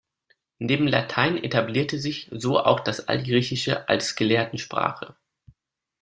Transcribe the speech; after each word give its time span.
Neben 0.57 0.87
Latein 0.87 1.37
etablierte 1.37 1.99
sich 1.99 2.27
so 2.31 2.59
auch 2.59 2.79
das 2.79 3.07
Altgriechische 3.07 3.87
als 3.87 4.15
Gelehrtensprache. 4.15 5.15